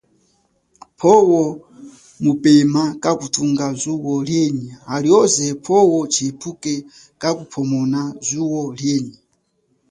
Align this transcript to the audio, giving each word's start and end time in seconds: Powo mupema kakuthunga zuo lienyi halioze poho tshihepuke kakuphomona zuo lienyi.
Powo 0.99 1.41
mupema 2.23 2.83
kakuthunga 3.03 3.65
zuo 3.81 4.13
lienyi 4.27 4.69
halioze 4.89 5.45
poho 5.65 5.97
tshihepuke 6.11 6.73
kakuphomona 7.21 7.99
zuo 8.27 8.61
lienyi. 8.79 9.15